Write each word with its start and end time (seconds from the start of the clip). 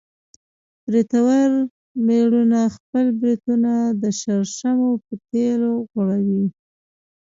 برېتور 0.87 1.49
مېړونه 2.05 2.59
خپل 2.75 3.05
برېتونه 3.19 3.71
د 4.01 4.03
شړشمو 4.19 4.91
په 5.05 5.13
تېل 5.29 5.61
غوړوي. 5.89 6.45